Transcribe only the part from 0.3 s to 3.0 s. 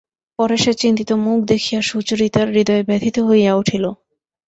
পরেশের চিন্তিত মুখ দেখিয়া সুচরিতার হৃদয়